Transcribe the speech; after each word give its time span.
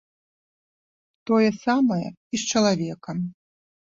Тое 1.29 1.49
самае 1.65 2.07
і 2.09 2.35
з 2.45 2.57
чалавекам. 2.57 3.17